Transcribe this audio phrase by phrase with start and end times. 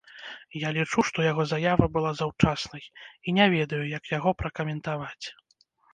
[0.59, 5.25] Я лічу, што яго заява была заўчаснай і не ведаю, як яго пракаментаваць.